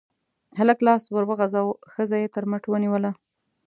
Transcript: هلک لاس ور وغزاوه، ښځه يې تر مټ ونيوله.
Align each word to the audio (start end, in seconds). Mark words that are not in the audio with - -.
هلک 0.59 0.79
لاس 0.87 1.03
ور 1.09 1.23
وغزاوه، 1.29 1.79
ښځه 1.93 2.15
يې 2.21 2.27
تر 2.35 2.43
مټ 2.51 2.63
ونيوله. 2.67 3.11